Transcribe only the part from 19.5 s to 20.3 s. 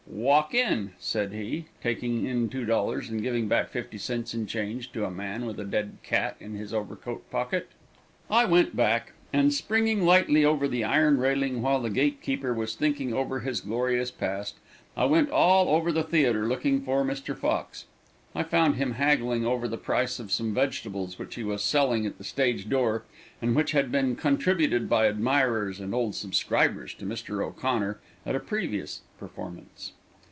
the price